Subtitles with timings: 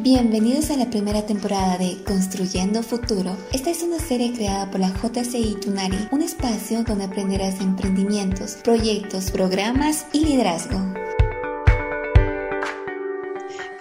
[0.00, 3.36] Bienvenidos a la primera temporada de Construyendo Futuro.
[3.52, 9.32] Esta es una serie creada por la JCI Tunari, un espacio donde aprenderás emprendimientos, proyectos,
[9.32, 10.97] programas y liderazgo.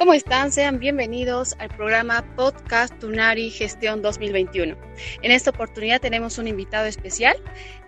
[0.08, 0.54] ¿Cómo están?
[0.54, 4.78] Sean bienvenidos al programa Podcast Tunari Gestión 2021.
[5.22, 7.36] En esta oportunidad tenemos un invitado especial.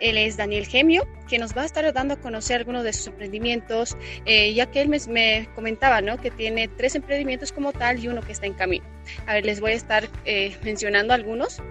[0.02, 3.08] Él es Daniel Gemio, que nos va a estar dando a conocer algunos de sus
[3.08, 3.96] emprendimientos,
[4.26, 6.18] eh, ya que él me, comentaba ¿no?
[6.18, 8.86] que tiene tres emprendimientos como tal y uno que está en camino.
[9.26, 11.62] A ver, les voy a estar eh, mencionando algunos.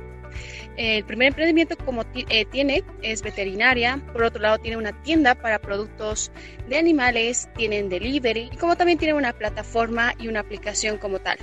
[0.79, 5.59] El primer emprendimiento como eh, tiene es veterinaria, por otro lado tiene una tienda para
[5.59, 6.31] productos
[6.69, 11.37] de animales, tienen delivery y como también tiene una plataforma y una aplicación como tal.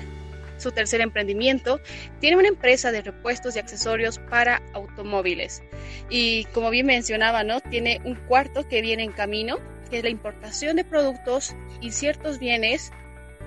[0.58, 1.82] Su tercer emprendimiento
[2.22, 5.62] tiene una empresa de repuestos y accesorios para automóviles.
[6.10, 7.60] Y como bien mencionaba, ¿no?
[7.60, 9.58] Tiene un cuarto que viene en camino,
[9.90, 12.94] que es la importación de productos y ciertos bienes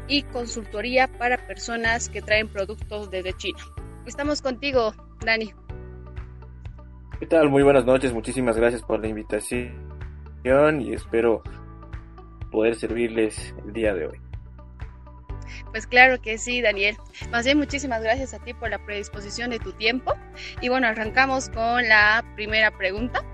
[0.06, 3.60] y consultoría para personas que traen productos desde China.
[4.04, 4.94] Estamos contigo,
[5.24, 5.54] Dani.
[7.18, 7.48] ¿Qué tal?
[7.48, 9.72] Muy buenas noches, muchísimas gracias por la invitación
[10.80, 11.42] y espero
[12.52, 14.20] poder servirles el día de hoy.
[15.72, 16.96] Pues claro que sí, Daniel.
[17.32, 20.14] Más bien, muchísimas gracias a ti por la predisposición de tu tiempo.
[20.60, 23.24] Y bueno, arrancamos con la primera pregunta.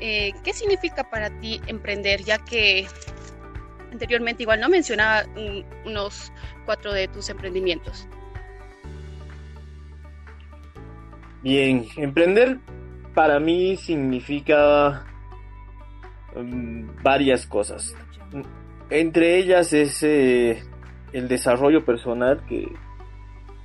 [0.00, 2.24] Eh, ¿Qué significa para ti emprender?
[2.24, 2.86] Ya que
[3.92, 5.24] anteriormente igual no mencionaba
[5.84, 6.32] unos
[6.64, 8.08] cuatro de tus emprendimientos.
[11.42, 12.58] Bien, emprender
[13.14, 15.04] para mí significa
[16.36, 17.94] mm, varias cosas.
[18.90, 20.62] Entre ellas es eh,
[21.12, 22.68] el desarrollo personal que,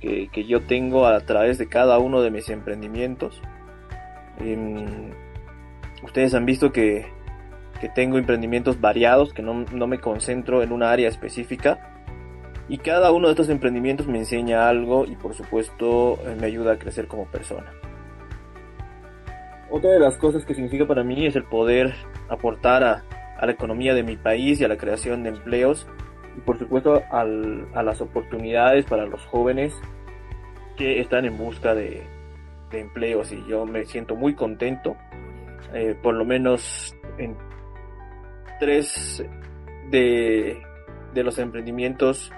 [0.00, 3.42] que, yo tengo a través de cada uno de mis emprendimientos.
[4.38, 5.10] Em,
[6.02, 7.06] ustedes han visto que,
[7.80, 11.86] que, tengo emprendimientos variados, que no, no me concentro en una área específica.
[12.68, 16.78] Y cada uno de estos emprendimientos me enseña algo y por supuesto me ayuda a
[16.78, 17.72] crecer como persona.
[19.70, 21.94] Otra de las cosas que significa para mí es el poder
[22.28, 23.04] aportar a,
[23.40, 25.86] la economía de mi país y a la creación de empleos.
[26.36, 27.24] Y por supuesto a
[27.82, 29.74] las oportunidades para los jóvenes
[30.76, 32.02] que están en busca de,
[32.72, 33.32] empleos.
[33.32, 34.96] Y yo me siento muy contento
[35.72, 37.36] eh, por lo menos en
[38.58, 39.24] tres
[39.90, 40.60] de,
[41.14, 42.32] de los emprendimientos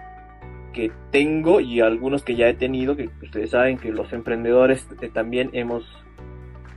[0.73, 5.11] que tengo y algunos que ya he tenido, que ustedes saben que los emprendedores eh,
[5.13, 6.02] también hemos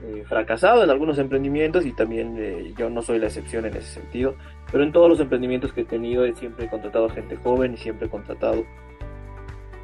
[0.07, 4.01] eh, fracasado en algunos emprendimientos y también eh, yo no soy la excepción en ese
[4.01, 4.35] sentido,
[4.71, 8.07] pero en todos los emprendimientos que he tenido siempre he contratado gente joven y siempre
[8.07, 8.65] he contratado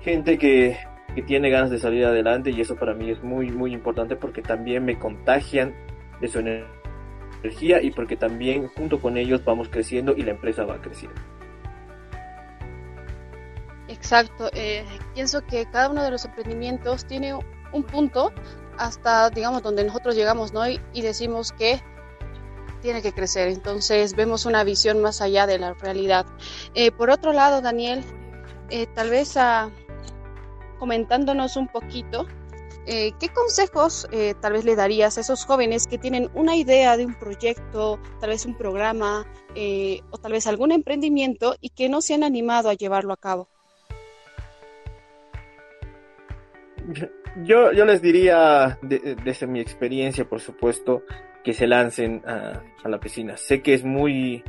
[0.02, 0.78] gente que,
[1.16, 4.44] que tiene ganas de salir adelante y eso para mí es muy muy importante porque
[4.44, 5.74] también me contagian
[6.20, 10.82] de su energía y porque también junto con ellos vamos creciendo y la empresa va
[10.82, 11.20] creciendo.
[13.88, 17.34] Exacto, eh, pienso que cada uno de los emprendimientos tiene
[17.74, 18.32] un punto
[18.82, 20.68] hasta, digamos, donde nosotros llegamos, ¿no?
[20.68, 21.80] Y, decimos que
[22.82, 23.48] tiene que crecer.
[23.50, 26.26] Entonces vemos una visión más allá de la realidad.
[26.74, 28.04] Eh, por otro lado, Daniel,
[28.72, 29.70] eh, tal vez ah,
[30.80, 32.26] comentándonos un poquito,
[32.88, 34.08] eh, ¿qué consejos
[34.42, 38.32] tal vez le darías a esos jóvenes que tienen una idea de un proyecto, tal
[38.32, 39.28] vez un programa
[40.10, 43.48] o tal vez algún emprendimiento y que no se han animado a llevarlo a cabo?
[47.38, 51.04] Yo, yo les diría, desde mi experiencia, por supuesto,
[51.44, 53.38] que se lancen a, la piscina.
[53.38, 54.44] Sé que es muy,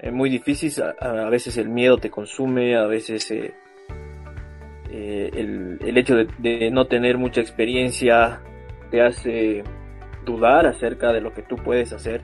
[0.00, 3.54] eh, muy difícil, a, veces el miedo te consume, a veces eh,
[4.90, 8.40] eh, el, el, hecho de, no tener mucha experiencia
[8.90, 9.62] te hace
[10.24, 12.22] dudar acerca de lo que tú puedes hacer.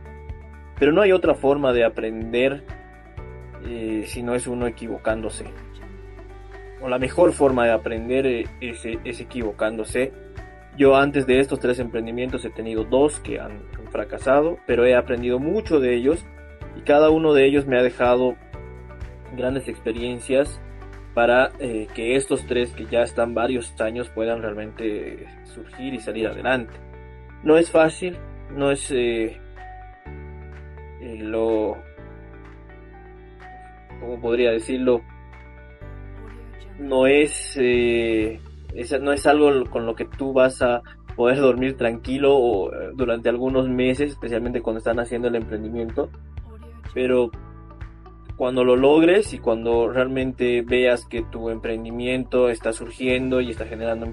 [0.79, 2.65] Pero no hay otra forma de aprender
[4.07, 5.45] si no es uno equivocándose
[6.81, 10.13] o la mejor forma de aprender eh, es, equivocándose.
[10.77, 15.41] Yo antes de estos tres emprendimientos he tenido dos que han, fracasado, pero he aprendido
[15.41, 16.25] mucho de ellos
[16.77, 18.37] y cada uno de ellos me ha dejado
[19.37, 20.61] grandes experiencias
[21.13, 26.29] para eh, que estos tres que ya están varios años puedan realmente surgir y salir
[26.29, 26.73] adelante.
[27.43, 28.17] No es fácil,
[28.55, 29.41] no es eh,
[31.01, 31.77] lo,
[33.99, 35.03] ¿cómo podría decirlo?
[36.81, 38.41] No es, eh,
[39.01, 40.83] no es algo con lo que tú vas a
[41.15, 46.09] poder dormir tranquilo o, eh, durante algunos meses, especialmente cuando están haciendo el emprendimiento.
[46.95, 47.31] Pero
[48.37, 54.13] cuando lo logres y cuando realmente veas que tu emprendimiento está surgiendo y está generando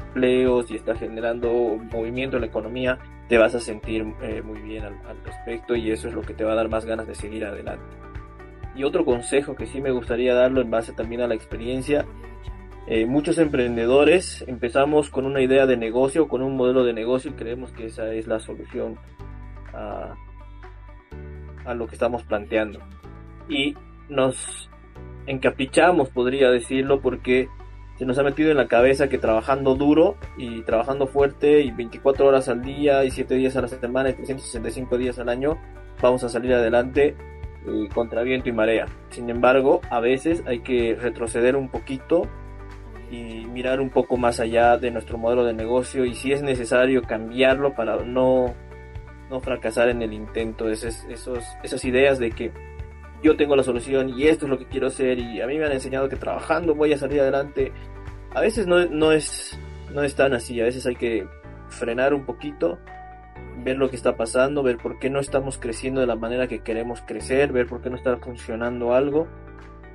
[0.00, 2.98] empleos y está generando movimiento en la economía,
[3.28, 6.34] te vas a sentir eh, muy bien al, al respecto y eso es lo que
[6.34, 8.07] te va a dar más ganas de seguir adelante.
[8.78, 12.06] Y otro consejo que sí me gustaría darlo en base también a la experiencia
[12.90, 17.34] Eh, muchos emprendedores empezamos con una idea de negocio, con un modelo de negocio y
[17.34, 18.96] creemos que esa es la solución
[19.74, 20.14] a,
[21.66, 22.80] a lo que estamos planteando.
[23.46, 23.74] Y
[24.08, 24.70] nos
[25.26, 27.50] encaprichamos, podría decirlo, porque
[27.98, 32.26] se nos ha metido en la cabeza que trabajando duro y trabajando fuerte y 24
[32.26, 35.58] horas al día y 7 días a la semana y 365 días al año
[36.00, 37.16] vamos a salir adelante
[37.68, 38.86] eh, contra viento y marea.
[39.10, 42.22] Sin embargo, a veces hay que retroceder un poquito
[43.10, 47.02] y mirar un poco más allá de nuestro modelo de negocio y si es necesario
[47.02, 48.54] cambiarlo para no,
[49.30, 50.68] no fracasar en el intento.
[50.68, 51.04] esos,
[51.62, 52.52] esas ideas de que
[53.22, 55.66] yo tengo la solución y esto es lo que quiero hacer y a mí me
[55.66, 57.72] han enseñado que trabajando voy a salir adelante.
[58.34, 59.58] A veces no, no, es,
[59.92, 61.26] no es tan así, a veces hay que
[61.68, 62.78] frenar un poquito,
[63.62, 66.62] ver lo que está pasando, ver por qué no estamos creciendo de la manera que
[66.62, 69.28] queremos crecer, ver por qué no está funcionando algo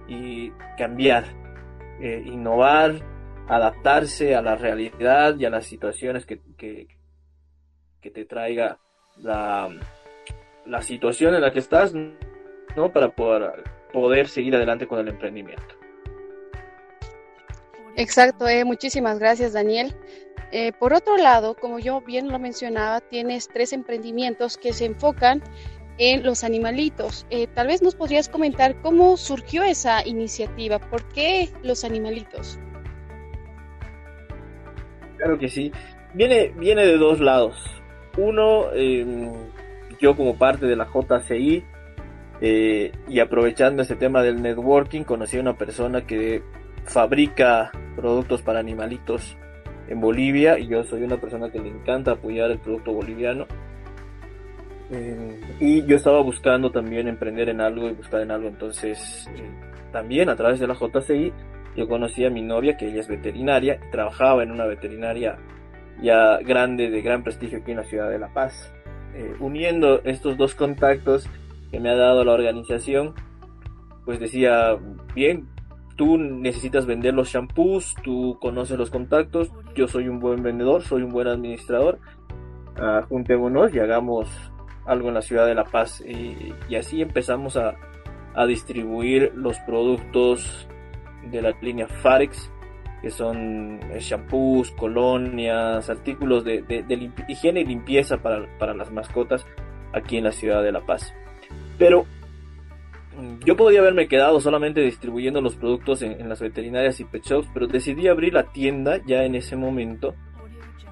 [0.07, 1.25] y cambiar,
[2.01, 2.95] eh, innovar,
[3.48, 6.88] adaptarse a la realidad y a las situaciones que, que,
[8.12, 8.80] te traiga
[9.18, 9.69] la,
[10.66, 11.94] la situación en la que estás
[12.75, 12.92] ¿no?
[12.92, 15.75] Para poder, poder seguir adelante con el emprendimiento.
[17.95, 19.95] Exacto, eh, muchísimas gracias Daniel.
[20.56, 25.42] Eh, por otro lado, como yo bien lo mencionaba, tienes tres emprendimientos que se enfocan
[25.98, 27.26] en los animalitos.
[27.32, 32.60] Eh, tal vez nos podrías comentar cómo surgió esa iniciativa, por qué los animalitos.
[35.18, 35.72] Claro que sí.
[36.14, 37.56] Viene, viene de dos lados.
[38.20, 39.32] Uno, em,
[40.00, 41.64] yo como parte de la JCI,
[42.42, 46.44] eh, y aprovechando este tema del networking, conocí a una persona que
[46.86, 49.36] fabrica productos para animalitos
[49.88, 53.45] en Bolivia y yo soy una persona que le encanta apoyar el producto boliviano.
[54.91, 59.50] Eh, y yo estaba buscando también emprender en algo y buscar en algo, entonces eh,
[59.91, 61.33] también a través de la JCI
[61.75, 65.38] yo conocí a mi novia que ella es veterinaria y trabajaba en una veterinaria
[66.01, 68.71] ya grande, de gran prestigio aquí en la ciudad de La Paz.
[69.39, 71.27] uniendo estos dos contactos,
[71.71, 73.15] que me ha dado la organización,
[74.06, 74.77] pues decía,
[75.15, 75.47] bien,
[75.95, 81.04] tú necesitas vender los shampoos, tú conoces los contactos, yo soy un buen vendedor, soy
[81.04, 82.00] un buen administrador,
[82.78, 84.30] uh, juntémonos y hagamos
[84.86, 86.01] algo en la ciudad de La Paz.
[86.01, 87.75] Y, y así empezamos a,
[88.34, 90.68] a, distribuir los productos
[91.31, 92.51] de la línea Farex,
[93.01, 98.92] que son eh, shampoos, colonias, artículos de, de, de higiene y limpieza para, para las
[98.92, 99.45] mascotas
[99.94, 101.13] aquí en la ciudad de La Paz.
[101.78, 102.06] Pero
[103.45, 107.68] yo podría haberme quedado solamente distribuyendo los productos en, las veterinarias y pet shops, pero
[107.68, 110.15] decidí abrir la tienda ya en ese momento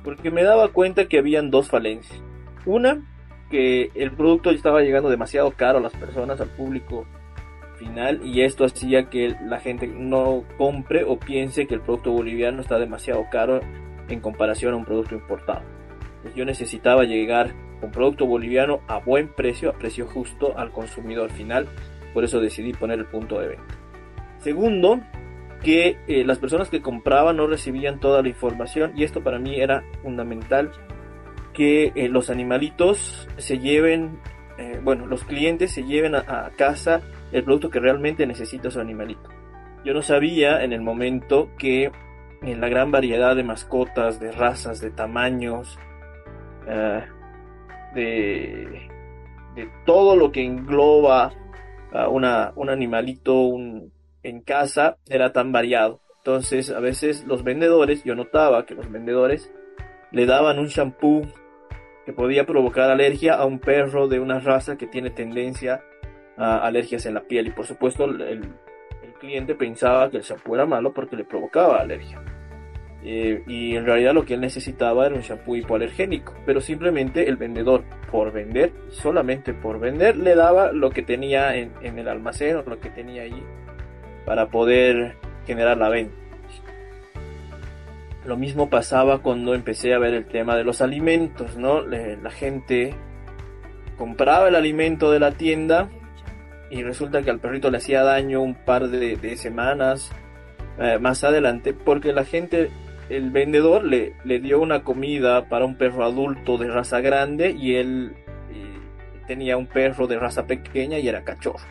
[0.03, 2.21] porque me daba cuenta que habían dos falencias.
[2.65, 3.01] Una,
[3.49, 7.05] que el producto estaba llegando demasiado caro a las personas, al público
[7.77, 12.61] final, y esto hacía que la gente no compre o piense que el producto boliviano
[12.61, 13.59] está demasiado caro
[14.07, 15.61] en comparación a un producto importado.
[16.21, 21.31] Pues yo necesitaba llegar un producto boliviano a buen precio, a precio justo al consumidor
[21.31, 21.67] final.
[22.13, 23.75] Por eso decidí poner el punto de venta.
[24.39, 24.99] Segundo,
[25.63, 29.59] que eh, las personas que compraban no recibían toda la información y esto para mí
[29.59, 30.71] era fundamental
[31.53, 34.19] que eh, los animalitos se lleven,
[34.57, 38.79] eh, bueno, los clientes se lleven a, a, casa el producto que realmente necesita su
[38.79, 39.29] animalito.
[39.85, 41.91] Yo no sabía en el momento que
[42.41, 45.77] en la gran variedad de mascotas, de razas, de tamaños,
[47.93, 48.89] de,
[49.85, 51.33] todo lo que engloba
[52.09, 53.51] una, un animalito
[54.23, 56.01] en casa era tan variado.
[56.17, 59.51] Entonces a veces los vendedores, yo notaba que los vendedores
[60.11, 61.23] le daban un shampoo
[62.05, 65.83] que podía provocar alergia a un perro de una raza que tiene tendencia
[66.37, 70.55] a alergias en la piel y por supuesto el, el cliente pensaba que el shampoo
[70.55, 72.21] era malo porque le provocaba alergia.
[73.03, 77.35] Eh, y en realidad lo que él necesitaba era un shampoo hipoalergénico, pero simplemente el
[77.35, 82.61] vendedor, por vender, solamente por vender, le daba lo que tenía en, el almacén o
[82.61, 83.43] lo que tenía ahí
[84.25, 85.15] para poder
[85.47, 86.13] generar la venta.
[88.23, 91.81] Lo mismo pasaba cuando empecé a ver el tema de los alimentos, ¿no?
[91.81, 92.93] La gente
[93.97, 95.89] compraba el alimento de la tienda
[96.69, 100.11] y resulta que al perrito le hacía daño un par de, de semanas
[100.79, 102.71] eh, más adelante porque la gente
[103.17, 107.75] el vendedor le, le, dio una comida para un perro adulto de raza grande y
[107.75, 108.15] él
[108.51, 108.79] eh,
[109.27, 111.65] tenía un perro de raza pequeña y era cachorro.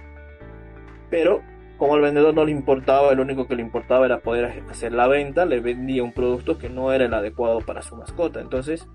[1.11, 1.43] Pero
[1.79, 5.09] como al vendedor no le importaba, lo único que le importaba era poder hacer la
[5.09, 8.41] venta, le vendía un producto que no era el adecuado para su mascota.
[8.41, 8.87] Entonces,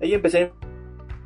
[0.00, 0.50] ahí empecé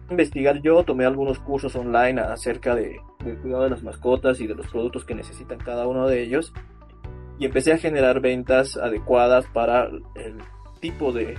[0.08, 4.46] a investigar yo, tomé algunos cursos online acerca de, del cuidado de las mascotas y
[4.46, 6.52] de los productos que necesitan cada uno de ellos
[7.38, 10.36] y empecé a generar ventas adecuadas para el
[10.80, 11.36] tipo de,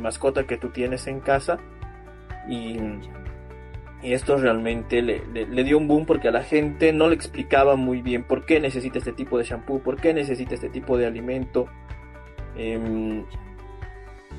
[0.00, 1.58] mascota que tú tienes en casa
[2.48, 2.78] y,
[4.02, 5.22] esto realmente le,
[5.62, 8.98] dio un boom porque a la gente no le explicaba muy bien por qué necesita
[8.98, 11.66] este tipo de shampoo, por qué necesita este tipo de alimento.
[12.56, 13.24] Em,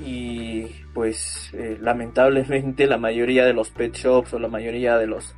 [0.02, 5.36] y pues eh, lamentablemente la mayoría de los pet shops o la mayoría de los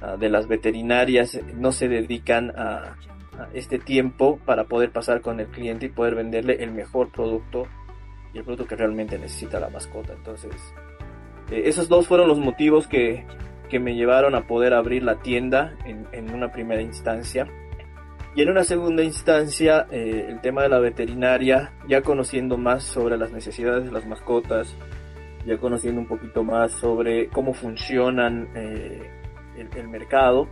[0.00, 2.96] ah, de las veterinarias no se dedican a,
[3.52, 7.66] este tiempo para poder pasar con el cliente y poder venderle el mejor producto
[8.34, 10.12] y el producto que realmente necesita la mascota.
[10.12, 10.52] Entonces,
[11.50, 13.24] eh, esos dos fueron los motivos que,
[13.70, 17.46] que, me llevaron a poder abrir la tienda en, en una primera instancia.
[18.36, 23.16] Y en una segunda instancia, eh, el tema de la veterinaria, ya conociendo más sobre
[23.16, 24.74] las necesidades de las mascotas,
[25.46, 29.08] ya conociendo un poquito más sobre cómo funcionan eh,
[29.56, 30.48] el, el, mercado,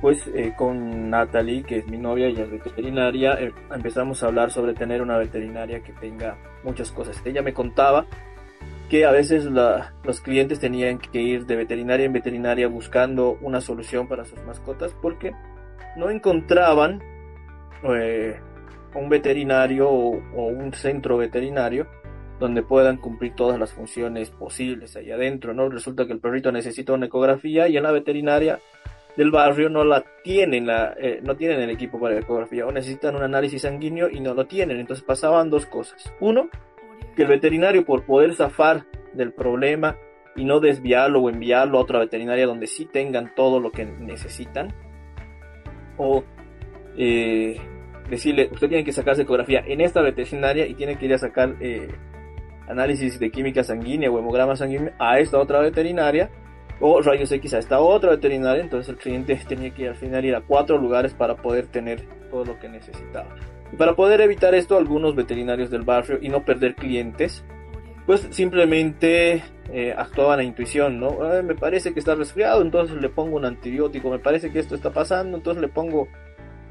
[0.00, 3.38] pues eh, con Natalie, que es mi novia, y es veterinaria,
[3.72, 7.20] empezamos a hablar sobre tener una veterinaria que tenga muchas cosas.
[7.24, 8.06] Ella me contaba
[8.88, 14.08] que a veces los clientes tenían que ir de veterinaria en veterinaria buscando una solución
[14.08, 15.32] para sus mascotas porque
[15.96, 17.00] no encontraban
[17.82, 18.38] eh,
[18.94, 21.86] un veterinario o, un centro veterinario
[22.38, 25.68] donde puedan cumplir todas las funciones posibles ahí adentro, ¿no?
[25.68, 28.60] Resulta que el perrito necesita una ecografía y en la veterinaria
[29.16, 33.14] del barrio no la tienen, la, eh, no tienen el equipo para ecografía o necesitan
[33.14, 34.80] un análisis sanguíneo y no lo tienen.
[34.80, 36.12] Entonces pasaban dos cosas.
[36.20, 36.48] Uno,
[37.14, 39.96] que el veterinario por poder zafar del problema
[40.36, 44.74] y no desviarlo o enviarlo a otra veterinaria donde sí tengan todo lo que necesitan,
[45.96, 46.24] o
[46.96, 47.56] eh,
[48.10, 51.54] decirle, usted tiene que sacarse ecografía en esta veterinaria y tiene que ir a sacar
[51.60, 51.88] eh,
[52.68, 56.30] análisis de química sanguínea o hemograma sanguíneo a esta otra veterinaria
[56.80, 60.34] o rayos X a esta otra veterinaria, entonces el cliente tenía que al final ir
[60.34, 63.34] a cuatro lugares para poder tener todo lo que necesitaba.
[63.72, 67.44] Y para poder evitar esto, algunos veterinarios del barrio y no perder clientes,
[68.06, 71.18] pues simplemente eh, actuaban a intuición, ¿no?
[71.42, 74.90] me parece que está resfriado, entonces le pongo un antibiótico, me parece que esto está
[74.90, 76.08] pasando, entonces le pongo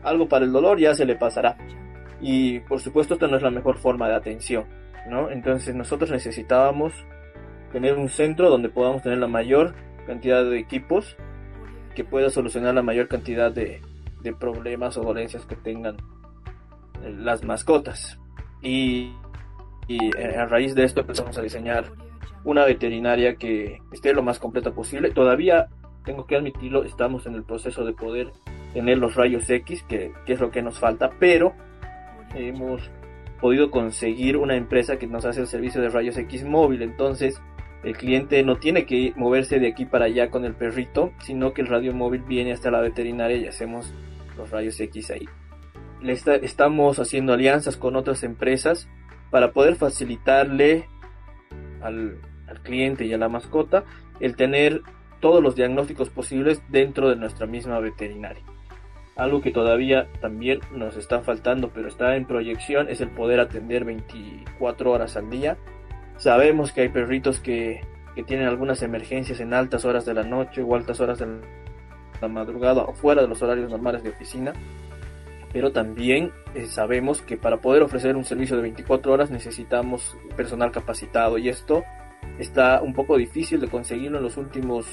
[0.03, 1.57] algo para el dolor, ya se le pasará.
[2.21, 4.65] Y por supuesto esta no es la mejor forma de atención,
[5.09, 5.29] ¿no?
[5.31, 6.93] Entonces nosotros necesitábamos
[7.71, 9.73] tener un centro donde podamos tener la mayor
[10.05, 11.17] cantidad de equipos
[11.95, 13.81] que pueda solucionar la mayor cantidad de,
[14.21, 15.97] de problemas o dolencias que tengan
[17.03, 18.19] eh, las mascotas.
[18.61, 19.13] Y
[19.87, 21.85] y a raíz de esto empezamos a diseñar
[22.43, 25.11] una veterinaria que esté lo más completa posible.
[25.11, 25.67] Todavía,
[26.05, 28.31] tengo que admitirlo, estamos en el proceso de poder
[28.73, 31.53] tener los rayos X, que, es lo que nos falta, pero
[32.35, 32.89] hemos
[33.39, 36.81] podido conseguir una empresa que nos hace el servicio de rayos X móvil.
[36.81, 37.41] Entonces,
[37.83, 41.61] el cliente no tiene que moverse de aquí para allá con el perrito, sino que
[41.61, 43.93] el radio móvil viene hasta la veterinaria y hacemos
[44.37, 45.27] los rayos X ahí.
[46.01, 48.89] Le estamos haciendo alianzas con otras empresas
[49.31, 50.85] para poder facilitarle
[51.81, 52.19] al,
[52.61, 53.83] cliente y a la mascota
[54.19, 54.81] el tener
[55.19, 58.43] todos los diagnósticos posibles dentro de nuestra misma veterinaria.
[59.15, 63.85] Algo que todavía también nos está faltando, pero está en proyección, es el poder atender
[63.85, 65.57] 24 horas al día.
[66.23, 67.81] Sabemos que hay perritos que,
[68.15, 71.27] que tienen algunas emergencias en altas horas de la noche o altas horas de
[72.21, 74.53] la madrugada o fuera de los horarios normales de oficina
[75.53, 80.71] pero también eh, sabemos que para poder ofrecer un servicio de 24 horas necesitamos personal
[80.71, 81.83] capacitado y esto
[82.39, 84.87] está un poco difícil de conseguirlo en los últimos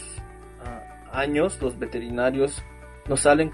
[0.63, 0.83] ah,
[1.13, 1.61] años.
[1.63, 2.63] Los veterinarios
[3.09, 3.51] no salen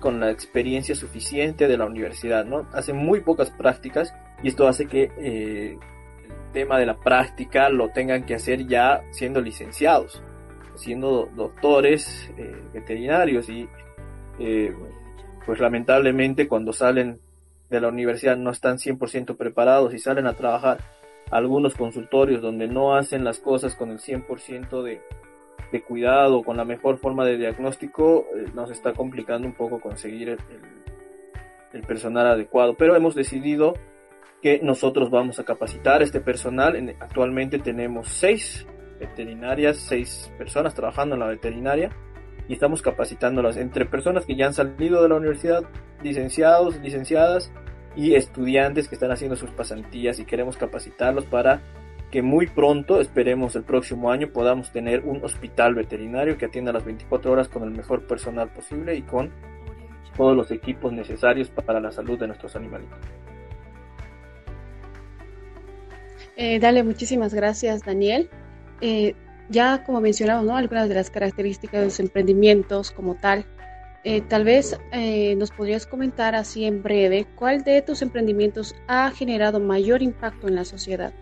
[0.00, 2.66] con la experiencia suficiente de la universidad, ¿no?
[2.72, 5.78] Hacen muy pocas prácticas y esto hace que eh,
[6.56, 10.22] tema de la práctica lo tengan que hacer ya siendo licenciados,
[10.74, 13.68] siendo doctores eh, veterinarios y
[15.44, 17.20] pues lamentablemente cuando salen
[17.68, 20.78] de la universidad no están 100% preparados y salen a trabajar
[21.30, 25.02] algunos consultorios donde no hacen las cosas con el 100% de,
[25.72, 30.30] de cuidado, con la mejor forma de diagnóstico, eh, nos está complicando un poco conseguir
[30.30, 30.38] el,
[31.86, 32.74] personal adecuado.
[32.74, 33.74] Pero hemos decidido
[34.42, 36.94] que nosotros vamos a capacitar este personal.
[37.00, 38.66] actualmente tenemos seis
[38.98, 41.90] veterinarias, seis personas trabajando en la veterinaria
[42.48, 45.64] y estamos capacitándolas entre personas que ya han salido de la universidad,
[46.02, 47.50] licenciados, licenciadas
[47.96, 51.62] y estudiantes que están haciendo sus pasantías y queremos capacitarlos para
[52.10, 56.84] que muy pronto, esperemos el próximo año, podamos tener un hospital veterinario que atienda las
[56.84, 59.32] 24 horas con el mejor personal posible y con
[60.16, 62.98] todos los equipos necesarios para la salud de nuestros animalitos.
[66.36, 68.28] Eh, dale, muchísimas gracias, Daniel.
[68.80, 69.14] Eh,
[69.48, 70.56] ya como mencionamos, ¿no?
[70.56, 73.44] algunas de las características de los emprendimientos como tal,
[74.08, 79.10] Eh, tal vez eh, nos podrías comentar así en breve cuál de tus emprendimientos ha
[79.10, 81.12] generado mayor impacto en la sociedad.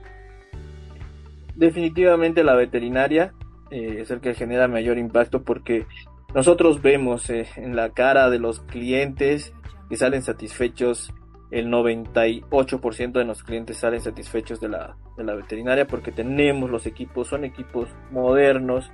[1.57, 3.33] Definitivamente la veterinaria
[3.71, 5.87] eh, es el que genera mayor impacto porque
[6.35, 9.55] nosotros vemos en la cara de los clientes
[9.89, 11.11] que salen satisfechos
[11.55, 16.85] el 98% de los clientes salen satisfechos de la, de la veterinaria porque tenemos los
[16.85, 18.91] equipos, son equipos modernos,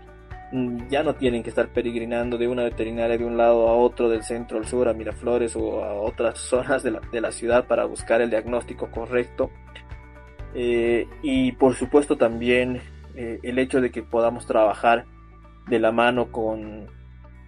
[0.53, 4.11] mm, ya no tienen que estar peregrinando de una veterinaria de un lado a otro,
[4.11, 7.67] del centro al sur, a Miraflores o a otras zonas de la, de la ciudad
[7.67, 9.51] para buscar el diagnóstico correcto.
[10.55, 12.83] Eh, y por supuesto también
[13.15, 15.07] eh, el hecho de que podamos trabajar
[15.67, 16.89] de la mano con,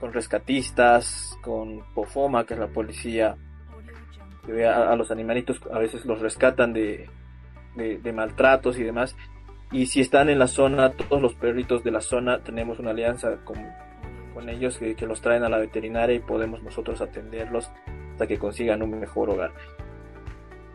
[0.00, 3.36] con rescatistas, con POFOMA, que es la policía
[4.66, 7.08] a, los animalitos a veces los rescatan de,
[7.76, 9.16] de, maltratos y demás.
[9.70, 13.38] Y si están en la zona, todos los perritos de la zona, tenemos una alianza
[13.44, 13.56] con,
[14.34, 17.70] con ellos que, los traen a la veterinaria y podemos nosotros atenderlos
[18.12, 19.52] hasta que consigan un mejor hogar.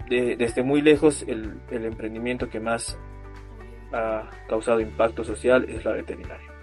[0.09, 2.97] desde muy lejos, el, el emprendimiento que más
[3.93, 6.56] ha causado impacto social es la veterinaria.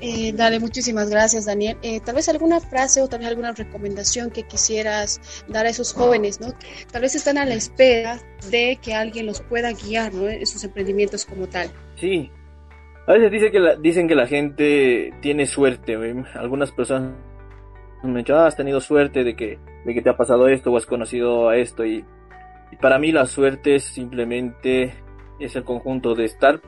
[0.00, 1.76] Eh, dale, muchísimas gracias, Daniel.
[1.82, 5.92] Eh, tal vez alguna frase o tal vez alguna recomendación que quisieras dar a esos
[5.92, 6.48] jóvenes, ¿no?
[6.90, 10.28] Tal vez están a la espera de que alguien los pueda guiar, ¿no?
[10.28, 11.70] En sus emprendimientos como tal.
[11.96, 12.30] Sí.
[13.06, 15.96] A veces dice que dicen que la gente tiene suerte.
[16.34, 17.12] Algunas personas
[18.02, 20.70] me han dicho, ah, has tenido suerte de que, de que te ha pasado esto
[20.70, 21.84] o has conocido a esto.
[21.84, 22.04] y
[22.80, 24.94] para mí la suerte es simplemente
[25.40, 26.60] es el conjunto de estar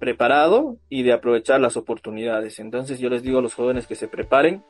[0.00, 2.58] preparado y de aprovechar las oportunidades.
[2.58, 4.64] Entonces yo les digo a los jóvenes que se preparen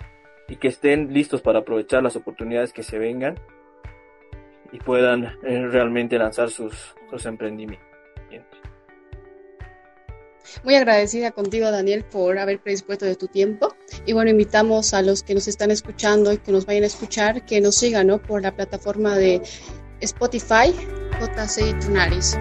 [0.49, 3.41] y que estén listos para aprovechar las oportunidades que se vengan
[4.73, 6.95] y puedan eh, realmente lanzar sus,
[7.25, 7.89] emprendimientos.
[10.65, 13.75] Muy agradecida contigo, Daniel, por haber predispuesto de tu tiempo.
[14.07, 17.45] Y bueno, invitamos a los que nos están escuchando y que nos vayan a escuchar
[17.47, 19.43] que nos sigan por la plataforma de
[20.01, 20.73] Spotify,
[21.21, 22.37] JC Tunaris.